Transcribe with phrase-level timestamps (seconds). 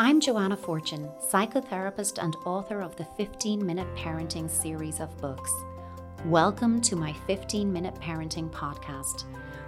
[0.00, 5.50] I'm Joanna Fortune, psychotherapist and author of the 15 Minute Parenting series of books.
[6.26, 9.24] Welcome to my 15 Minute Parenting podcast,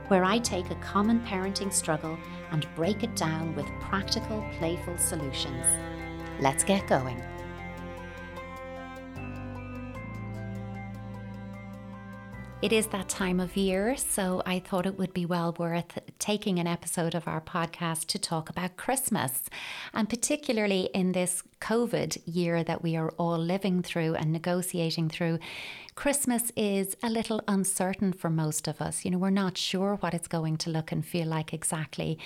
[0.06, 2.16] where I take a common parenting struggle
[2.52, 5.66] and break it down with practical, playful solutions.
[6.38, 7.20] Let's get going.
[12.62, 16.58] It is that time of year, so I thought it would be well worth taking
[16.58, 19.44] an episode of our podcast to talk about Christmas.
[19.94, 25.38] And particularly in this COVID year that we are all living through and negotiating through,
[25.94, 29.06] Christmas is a little uncertain for most of us.
[29.06, 32.18] You know, we're not sure what it's going to look and feel like exactly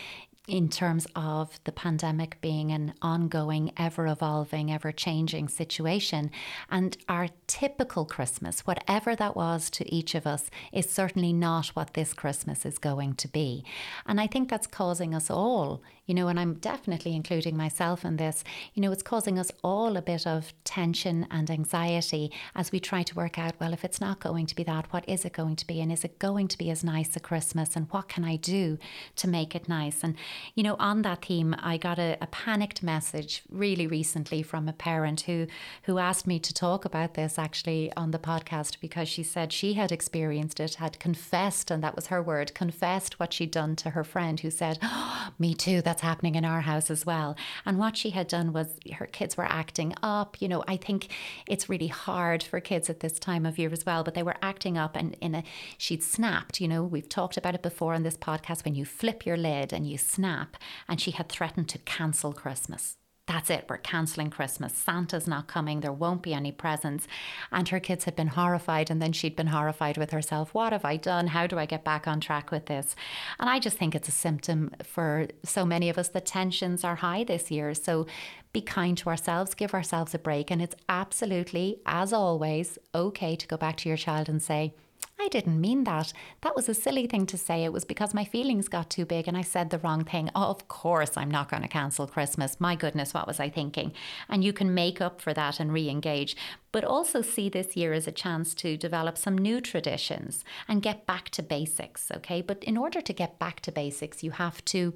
[0.46, 6.30] in terms of the pandemic being an ongoing, ever evolving, ever changing situation.
[6.70, 11.94] And our typical Christmas, whatever that was to each of us, is certainly not what
[11.94, 13.64] this Christmas is going to be.
[14.04, 18.18] And I think that's causing us all, you know, and I'm definitely including myself in
[18.18, 22.80] this, you know, it's causing us all a bit of tension and anxiety as we
[22.80, 25.32] try to work out, well, if it's not going to be that, what is it
[25.32, 25.80] going to be?
[25.80, 27.76] And is it going to be as nice a Christmas?
[27.76, 28.76] And what can I do
[29.16, 30.04] to make it nice?
[30.04, 30.16] And,
[30.54, 34.72] you know, on that theme, I got a, a panicked message really recently from a
[34.72, 35.46] parent who,
[35.84, 39.74] who asked me to talk about this actually on the podcast because she said she
[39.74, 43.90] had experienced it, had confessed, and that was her word, confessed what she'd done to
[43.90, 47.36] her friend who said, oh, Me too, that's happening in our house as well.
[47.66, 50.40] And what she had done was her kids were acting up.
[50.40, 51.08] You know, I think
[51.48, 54.36] it's really hard for kids at this time of year as well, but they were
[54.42, 55.44] acting up and in a
[55.78, 59.26] she'd snapped, you know, we've talked about it before on this podcast when you flip
[59.26, 63.78] your lid and you snap, and she had threatened to cancel Christmas that's it, we're
[63.78, 64.74] cancelling Christmas.
[64.74, 67.08] Santa's not coming, there won't be any presents.
[67.50, 70.52] And her kids had been horrified, and then she'd been horrified with herself.
[70.52, 71.28] What have I done?
[71.28, 72.94] How do I get back on track with this?
[73.40, 76.96] And I just think it's a symptom for so many of us that tensions are
[76.96, 77.72] high this year.
[77.72, 78.06] So
[78.52, 80.50] be kind to ourselves, give ourselves a break.
[80.50, 84.74] And it's absolutely, as always, okay to go back to your child and say,
[85.18, 86.12] I didn't mean that.
[86.42, 87.64] That was a silly thing to say.
[87.64, 90.28] It was because my feelings got too big and I said the wrong thing.
[90.34, 92.60] Oh, of course, I'm not going to cancel Christmas.
[92.60, 93.92] My goodness, what was I thinking?
[94.28, 96.36] And you can make up for that and re engage,
[96.72, 101.06] but also see this year as a chance to develop some new traditions and get
[101.06, 102.42] back to basics, okay?
[102.42, 104.94] But in order to get back to basics, you have to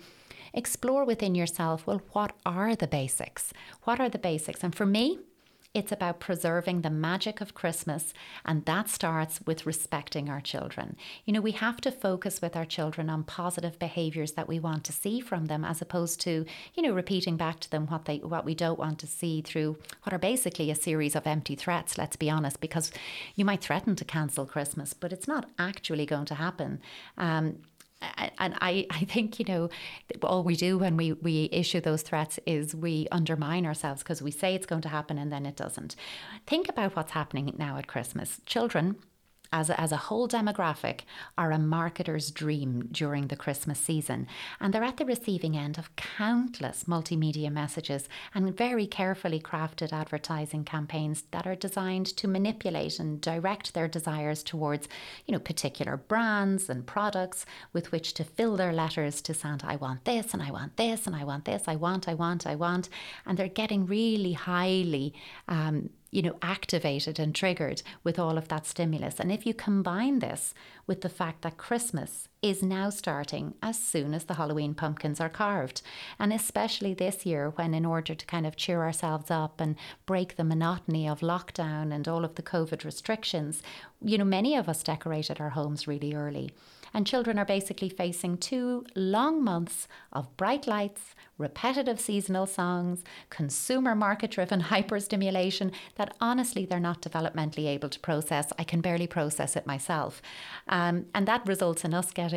[0.52, 3.52] explore within yourself well, what are the basics?
[3.84, 4.64] What are the basics?
[4.64, 5.20] And for me,
[5.74, 8.14] it's about preserving the magic of Christmas,
[8.44, 10.96] and that starts with respecting our children.
[11.24, 14.84] You know, we have to focus with our children on positive behaviors that we want
[14.84, 18.18] to see from them, as opposed to, you know, repeating back to them what they
[18.18, 21.98] what we don't want to see through what are basically a series of empty threats.
[21.98, 22.90] Let's be honest, because
[23.36, 26.80] you might threaten to cancel Christmas, but it's not actually going to happen.
[27.16, 27.58] Um,
[28.00, 29.70] and I, I think you know
[30.22, 34.30] all we do when we, we issue those threats is we undermine ourselves because we
[34.30, 35.96] say it's going to happen and then it doesn't.
[36.46, 38.40] Think about what's happening now at christmas.
[38.46, 38.96] Children
[39.52, 41.00] as a, as a whole demographic
[41.36, 44.26] are a marketer's dream during the Christmas season.
[44.60, 50.64] And they're at the receiving end of countless multimedia messages and very carefully crafted advertising
[50.64, 54.88] campaigns that are designed to manipulate and direct their desires towards,
[55.26, 59.66] you know, particular brands and products with which to fill their letters to Santa.
[59.66, 61.64] I want this and I want this and I want this.
[61.66, 62.88] I want, I want, I want.
[63.26, 65.14] And they're getting really highly
[65.48, 69.20] um, you know, activated and triggered with all of that stimulus.
[69.20, 70.54] And if you combine this
[70.86, 75.28] with the fact that Christmas is now starting as soon as the Halloween pumpkins are
[75.28, 75.82] carved,
[76.18, 79.76] and especially this year when, in order to kind of cheer ourselves up and
[80.06, 83.62] break the monotony of lockdown and all of the COVID restrictions,
[84.00, 86.50] you know, many of us decorated our homes really early.
[86.94, 93.94] And children are basically facing two long months of bright lights, repetitive seasonal songs, consumer
[93.94, 98.52] market driven hyperstimulation that honestly they're not developmentally able to process.
[98.58, 100.22] I can barely process it myself.
[100.68, 102.27] Um, and that results in us getting,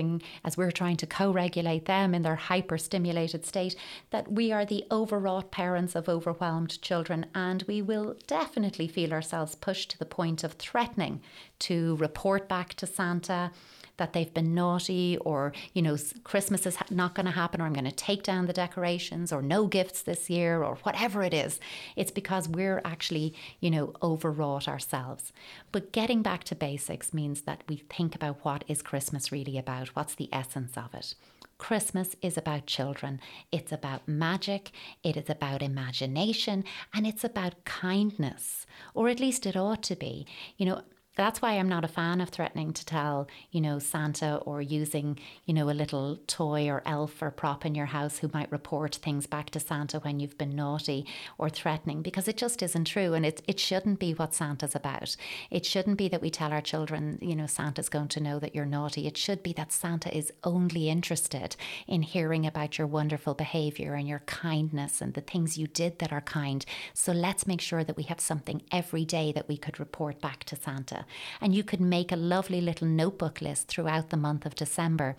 [0.43, 3.75] as we're trying to co regulate them in their hyperstimulated state,
[4.09, 7.25] that we are the overwrought parents of overwhelmed children.
[7.35, 11.21] And we will definitely feel ourselves pushed to the point of threatening
[11.59, 13.51] to report back to Santa
[13.97, 17.73] that they've been naughty or, you know, Christmas is not going to happen or I'm
[17.73, 21.59] going to take down the decorations or no gifts this year or whatever it is.
[21.95, 25.31] It's because we're actually, you know, overwrought ourselves.
[25.71, 29.80] But getting back to basics means that we think about what is Christmas really about?
[29.89, 31.15] What's the essence of it?
[31.57, 33.19] Christmas is about children.
[33.51, 34.71] It's about magic,
[35.03, 36.63] it is about imagination,
[36.93, 40.25] and it's about kindness, or at least it ought to be.
[40.57, 40.81] You know,
[41.15, 45.19] that's why I'm not a fan of threatening to tell, you know, Santa or using,
[45.45, 48.95] you know, a little toy or elf or prop in your house who might report
[48.95, 51.05] things back to Santa when you've been naughty
[51.37, 55.17] or threatening because it just isn't true and it, it shouldn't be what Santa's about.
[55.49, 58.55] It shouldn't be that we tell our children, you know, Santa's going to know that
[58.55, 59.05] you're naughty.
[59.05, 64.07] It should be that Santa is only interested in hearing about your wonderful behavior and
[64.07, 66.65] your kindness and the things you did that are kind.
[66.93, 70.45] So let's make sure that we have something every day that we could report back
[70.45, 71.00] to Santa.
[71.39, 75.15] And you could make a lovely little notebook list throughout the month of December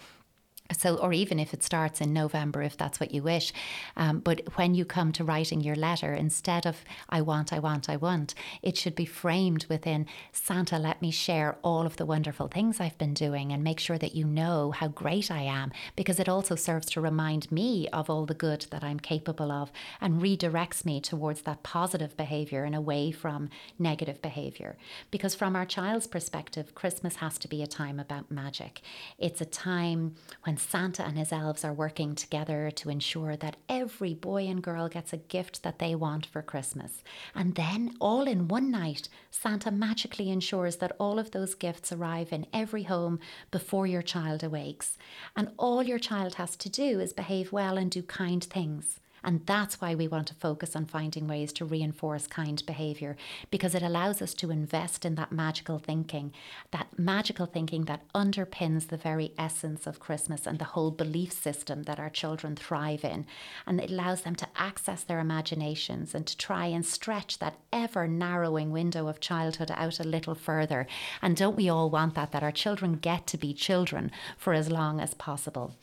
[0.70, 3.53] so, or even if it starts in November, if that's what you wish.
[3.97, 7.91] Um, but when you come to writing your letter, instead of I want, I want,
[7.91, 12.49] I want, it should be framed within Santa, let me share all of the wonderful
[12.49, 16.19] things I've been doing and make sure that you know how great I am, because
[16.19, 19.70] it also serves to remind me of all the good that I'm capable of
[20.00, 24.76] and redirects me towards that positive behavior and away from negative behavior.
[25.11, 28.81] Because from our child's perspective, Christmas has to be a time about magic.
[29.19, 34.15] It's a time when Santa and his elves are working together to ensure that every
[34.15, 37.05] boy and girl gets a gift that they want for Christmas.
[37.35, 42.33] And then, all in one night, Santa magically ensures that all of those gifts arrive
[42.33, 43.21] in every home
[43.51, 44.97] before your child awakes.
[45.37, 49.01] And all your child has to do is behave well and do kind things.
[49.25, 53.17] And that's why we want to focus on finding ways to reinforce kind behaviour
[53.51, 56.33] because it allows us to invest in that magical thinking,
[56.71, 61.85] that magical thinking that underpins the very essence of Christmas and the whole belief system
[61.85, 63.27] that our children thrive in.
[63.67, 68.09] And it allows them to access their imaginations and to try and stretch that ever
[68.09, 70.87] narrowing window of childhood out a little further.
[71.21, 74.71] And don't we all want that, that our children get to be children for as
[74.71, 75.75] long as possible?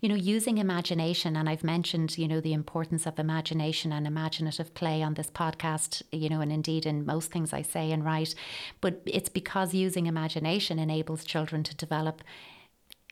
[0.00, 4.74] You know, using imagination, and I've mentioned, you know, the importance of imagination and imaginative
[4.74, 8.34] play on this podcast, you know, and indeed in most things I say and write,
[8.80, 12.22] but it's because using imagination enables children to develop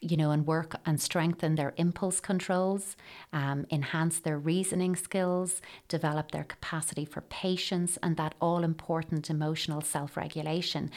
[0.01, 2.97] you know, and work and strengthen their impulse controls,
[3.33, 9.81] um, enhance their reasoning skills, develop their capacity for patience, and that all important emotional
[9.81, 10.91] self regulation.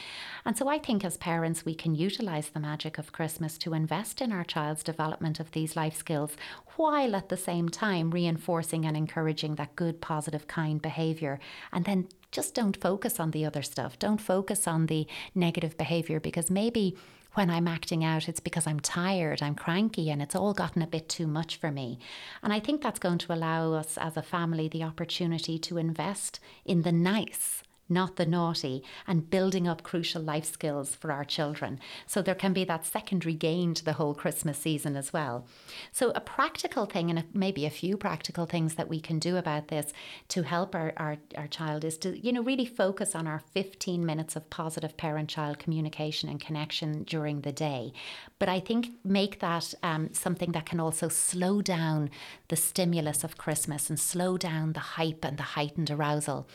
[0.46, 4.22] And so I think as parents, we can utilize the magic of Christmas to invest
[4.22, 6.36] in our child's development of these life skills
[6.76, 11.40] while at the same time reinforcing and encouraging that good, positive, kind behavior.
[11.72, 13.98] And then just don't focus on the other stuff.
[13.98, 16.96] Don't focus on the negative behavior because maybe
[17.38, 20.88] when I'm acting out, it's because I'm tired, I'm cranky, and it's all gotten a
[20.88, 22.00] bit too much for me.
[22.42, 26.40] And I think that's going to allow us as a family the opportunity to invest
[26.66, 31.80] in the nice not the naughty, and building up crucial life skills for our children.
[32.06, 35.46] So there can be that secondary gain to the whole Christmas season as well.
[35.92, 39.68] So, a practical thing, and maybe a few practical things that we can do about
[39.68, 39.94] this
[40.30, 44.06] to help our, our, our child is to, you know, really focus on our 15
[44.06, 47.94] minutes of positive parent child communication and connection during the day.
[48.40, 52.10] But I think make that um, something that can also slow down
[52.50, 56.48] the stimulus of Christmas and slow down the hype and the heightened arousal.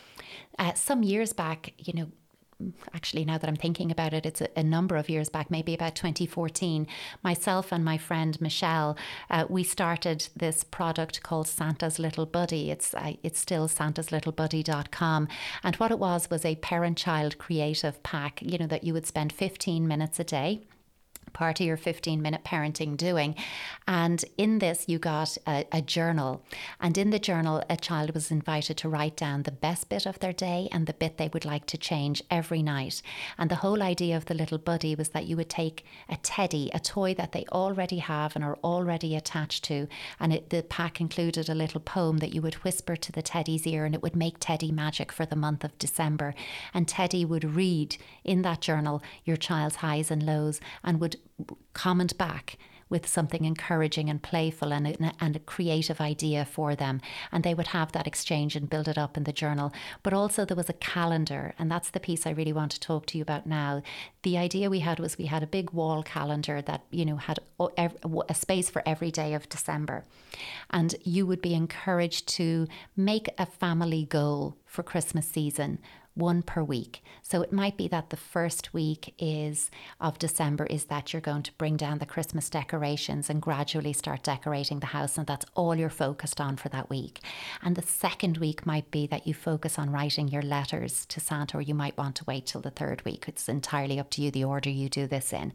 [0.59, 2.09] Uh, some years back, you know,
[2.95, 5.75] actually now that I'm thinking about it, it's a, a, number of years back, maybe
[5.75, 6.87] about 2014.
[7.23, 8.97] Myself and my friend Michelle,
[9.31, 12.71] uh, we started this product called Santa's Little Buddy.
[12.71, 15.29] It's uh, it's still santaslittlebuddy.com,
[15.63, 18.41] and what it was was a parent-child creative pack.
[18.43, 20.63] You know that you would spend 15 minutes a day
[21.32, 23.34] part of your 15 minute parenting doing.
[23.87, 26.43] And in this, you got a, a, journal.
[26.81, 30.19] And in the journal, a child was invited to write down the best bit of
[30.20, 33.03] their day and the bit they would like to change every night.
[33.36, 36.70] And the whole idea of the little buddy was that you would take a teddy,
[36.72, 39.89] a toy that they already have and are already attached to.
[40.20, 43.67] And it, the pack included a little poem that you would whisper to the teddy's
[43.67, 46.34] ear, and it would make Teddy magic for the month of December.
[46.72, 51.17] And Teddy would read in that journal your child's highs and lows and would
[51.72, 52.58] comment back
[52.93, 57.00] with something encouraging and playful and a, and a creative idea for them.
[57.32, 59.72] And they would have that exchange and build it up in the journal.
[60.02, 63.06] But also, there was a calendar, and that's the piece I really want to talk
[63.06, 63.82] to you about now.
[64.24, 67.38] The idea we had was we had a big wall calendar that, you know, had
[67.79, 70.05] a space for every day of December.
[70.70, 75.79] And you would be encouraged to make a family goal for Christmas season
[76.15, 77.03] one per week.
[77.23, 81.43] So it might be that the first week is of December is that you're going
[81.45, 85.75] to bring down the Christmas decorations and gradually start decorating the house and that's all
[85.75, 87.21] you're focused on for that week.
[87.63, 91.57] And the second week might be that you focus on writing your letters to Santa
[91.57, 93.25] or you might want to wait till the third week.
[93.27, 95.53] It's entirely up to you the order you do this in.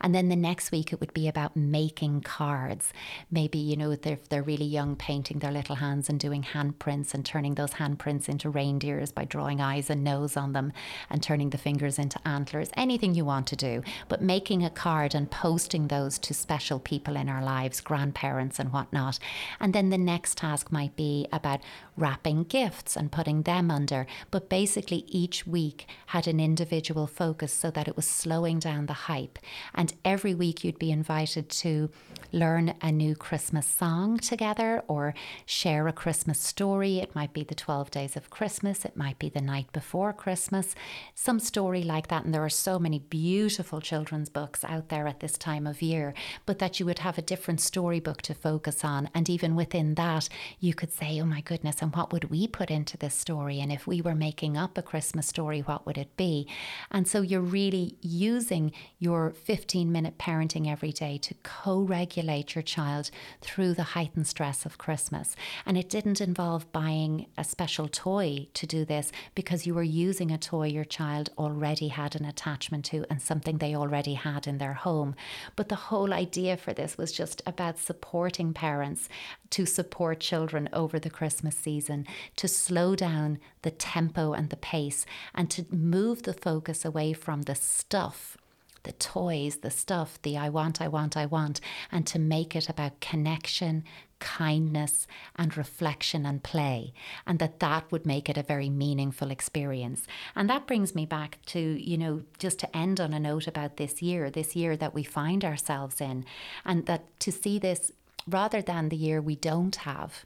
[0.00, 2.92] And then the next week it would be about making cards.
[3.30, 6.42] Maybe, you know, if they're, if they're really young painting their little hands and doing
[6.42, 10.72] handprints and turning those handprints into reindeers by drawing eyes and nose on them
[11.08, 15.14] and turning the fingers into antlers, anything you want to do, but making a card
[15.14, 19.18] and posting those to special people in our lives, grandparents and whatnot.
[19.58, 21.60] And then the next task might be about
[21.96, 24.06] wrapping gifts and putting them under.
[24.30, 28.92] But basically, each week had an individual focus so that it was slowing down the
[28.92, 29.38] hype.
[29.74, 31.90] And every week you'd be invited to
[32.32, 36.98] learn a new Christmas song together or share a Christmas story.
[36.98, 40.74] It might be the 12 days of Christmas, it might be the night before Christmas,
[41.14, 42.24] some story like that.
[42.24, 46.14] And there are so many beautiful children's books out there at this time of year,
[46.46, 49.10] but that you would have a different storybook to focus on.
[49.14, 50.28] And even within that,
[50.60, 53.60] you could say, oh my goodness, and what would we put into this story?
[53.60, 56.46] And if we were making up a Christmas story, what would it be?
[56.90, 62.62] And so you're really using your 15 minute parenting every day to co regulate your
[62.62, 63.10] child
[63.40, 65.36] through the heightened stress of Christmas.
[65.66, 70.30] And it didn't involve buying a special toy to do this because you were using
[70.30, 74.58] a toy your child already had an attachment to and something they already had in
[74.58, 75.14] their home.
[75.56, 79.08] But the whole idea for this was just about supporting parents
[79.50, 85.04] to support children over the Christmas season, to slow down the tempo and the pace,
[85.34, 88.36] and to move the focus away from the stuff
[88.82, 91.60] the toys, the stuff, the I want, I want, I want,
[91.92, 93.84] and to make it about connection,
[94.18, 95.06] kindness,
[95.36, 96.92] and reflection and play,
[97.26, 100.06] and that that would make it a very meaningful experience.
[100.34, 103.76] And that brings me back to, you know, just to end on a note about
[103.76, 106.24] this year, this year that we find ourselves in,
[106.64, 107.92] and that to see this
[108.26, 110.24] rather than the year we don't have,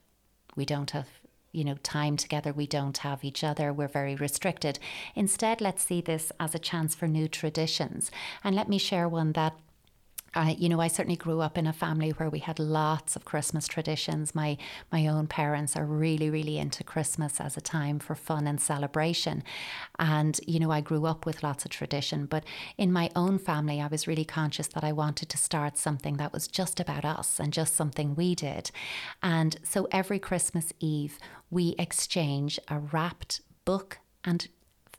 [0.57, 1.09] we don't have
[1.55, 4.79] you know time together we don't have each other we're very restricted.
[5.15, 8.11] Instead let's see this as a chance for new traditions.
[8.43, 9.57] And let me share one that
[10.35, 13.25] I, you know, I certainly grew up in a family where we had lots of
[13.25, 14.35] Christmas traditions.
[14.35, 14.57] My
[14.93, 19.43] my own parents are really, really into Christmas as a time for fun and celebration,
[19.99, 22.27] and you know, I grew up with lots of tradition.
[22.27, 22.45] But
[22.77, 26.33] in my own family, I was really conscious that I wanted to start something that
[26.33, 28.71] was just about us and just something we did,
[29.23, 31.19] and so every Christmas Eve
[31.51, 34.49] we exchange a wrapped book and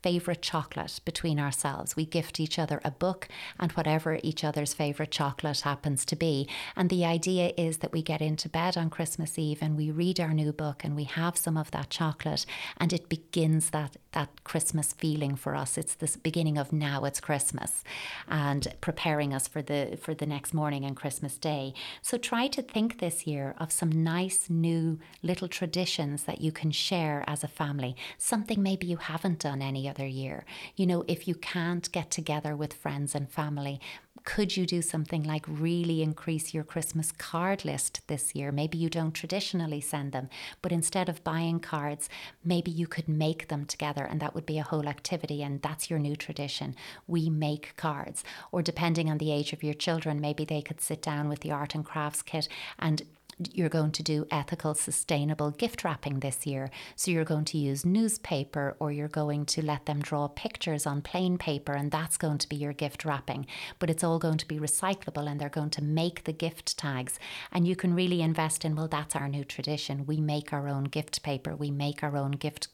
[0.02, 1.96] favourite chocolate between ourselves.
[1.96, 6.48] We gift each other a book and whatever each other's favourite chocolate happens to be.
[6.74, 10.20] And the idea is that we get into bed on Christmas Eve and we read
[10.20, 14.44] our new book and we have some of that chocolate and it begins that that
[14.44, 15.76] Christmas feeling for us.
[15.76, 17.84] It's the beginning of now it's Christmas
[18.26, 21.74] and preparing us for the for the next morning and Christmas Day.
[22.00, 26.70] So try to think this year of some nice new little traditions that you can
[26.70, 27.94] share as a family.
[28.16, 30.44] Something maybe you haven't done any other year.
[30.76, 33.80] You know, if you can't get together with friends and family,
[34.26, 38.50] could you do something like really increase your Christmas card list this year?
[38.50, 40.28] Maybe you don't traditionally send them,
[40.62, 42.08] but instead of buying cards,
[42.44, 45.88] maybe you could make them together and that would be a whole activity and that's
[45.88, 46.74] your new tradition.
[47.06, 48.24] We make cards.
[48.50, 51.52] Or depending on the age of your children, maybe they could sit down with the
[51.52, 52.48] art and crafts kit
[52.80, 53.04] and
[53.52, 56.70] you're going to do ethical, sustainable gift wrapping this year.
[56.94, 61.02] So you're going to use newspaper or you're going to let them draw pictures on
[61.02, 63.46] plain paper, and that's going to be your gift wrapping.
[63.78, 67.18] But it's all going to be recyclable and they're going to make the gift tags.
[67.52, 70.06] And you can really invest in, well, that's our new tradition.
[70.06, 72.68] We make our own gift paper, we make our own gift.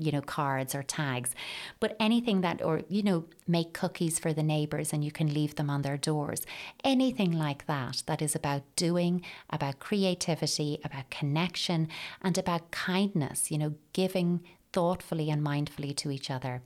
[0.00, 1.34] You know cards or tags
[1.78, 5.56] but anything that or you know make cookies for the neighbors and you can leave
[5.56, 6.46] them on their doors.
[6.84, 11.88] Anything like that that is about doing about creativity about connection
[12.22, 14.40] and about kindness you know giving
[14.72, 16.62] thoughtfully and mindfully to each other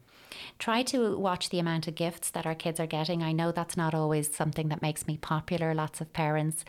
[0.58, 3.22] Try to watch the amount of gifts that our kids are getting.
[3.22, 5.74] I know that's not always something that makes me popular.
[5.74, 6.64] Lots of parents,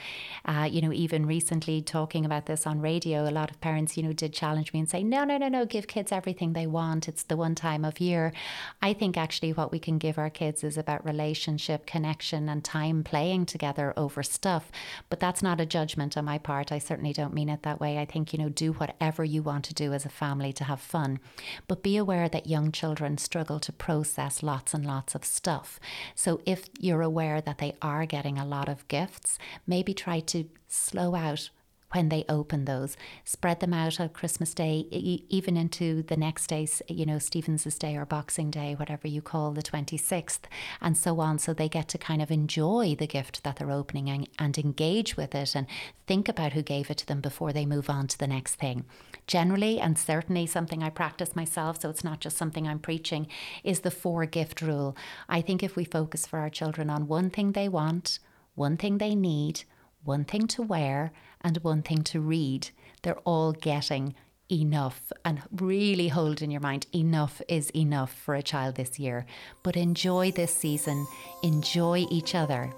[0.45, 4.03] uh, you know, even recently talking about this on radio, a lot of parents, you
[4.03, 7.07] know, did challenge me and say, no, no, no, no, give kids everything they want.
[7.07, 8.33] It's the one time of year.
[8.81, 13.03] I think actually what we can give our kids is about relationship, connection, and time
[13.03, 14.71] playing together over stuff.
[15.09, 16.71] But that's not a judgment on my part.
[16.71, 17.97] I certainly don't mean it that way.
[17.97, 20.81] I think, you know, do whatever you want to do as a family to have
[20.81, 21.19] fun.
[21.67, 25.79] But be aware that young children struggle to process lots and lots of stuff.
[26.15, 30.45] So if you're aware that they are getting a lot of gifts, maybe try to
[30.67, 31.49] slow out
[31.95, 32.97] when they open those.
[33.23, 34.85] Spread them out on Christmas Day,
[35.29, 39.51] even into the next day, you know, Stephen's Day or Boxing Day, whatever you call
[39.51, 40.41] the 26th,
[40.81, 41.39] and so on.
[41.39, 45.15] So they get to kind of enjoy the gift that they're opening and, and engage
[45.15, 45.67] with it and
[46.05, 48.83] think about who gave it to them before they move on to the next thing.
[49.25, 53.27] Generally, and certainly something I practice myself, so it's not just something I'm preaching,
[53.63, 54.97] is the four gift rule.
[55.29, 58.19] I think if we focus for our children on one thing they want,
[58.53, 59.63] one thing they need,
[60.05, 62.69] one thing to wear, and one thing to read.
[63.01, 64.15] They're all getting
[64.51, 69.25] enough and really hold in your mind enough is enough for a child this year.
[69.63, 71.07] But enjoy this season,
[71.43, 72.71] enjoy each other,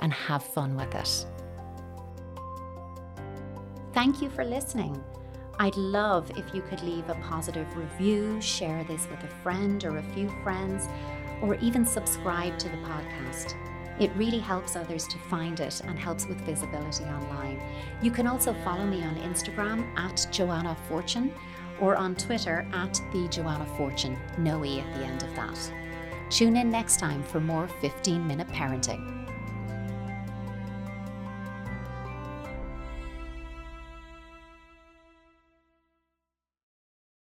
[0.00, 1.26] and have fun with it.
[3.94, 5.02] Thank you for listening.
[5.58, 9.98] I'd love if you could leave a positive review, share this with a friend or
[9.98, 10.88] a few friends,
[11.42, 13.54] or even subscribe to the podcast.
[14.02, 17.62] It really helps others to find it and helps with visibility online.
[18.02, 21.32] You can also follow me on Instagram at Joanna Fortune
[21.80, 25.72] or on Twitter at the Joanna Fortune, no E at the end of that.
[26.30, 29.21] Tune in next time for more 15 minute parenting.